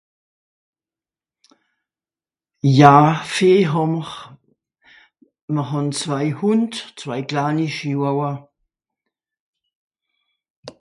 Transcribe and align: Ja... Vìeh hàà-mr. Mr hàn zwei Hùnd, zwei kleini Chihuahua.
Ja... 2.83 2.95
Vìeh 3.33 3.67
hàà-mr. 3.71 4.07
Mr 5.53 5.63
hàn 5.69 5.87
zwei 5.99 6.27
Hùnd, 6.39 6.73
zwei 6.99 7.21
kleini 7.29 7.67
Chihuahua. 7.75 8.31